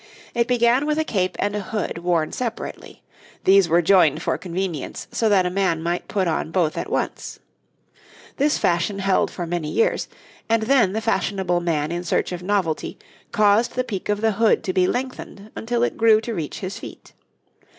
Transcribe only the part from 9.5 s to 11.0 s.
years, and then